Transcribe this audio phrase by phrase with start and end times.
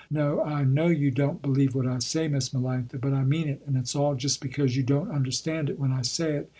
[0.09, 3.61] No I know you don't believe what I say, Miss Melanctha, but I mean it,
[3.67, 6.49] and it's all just because you don't understand it when I say it.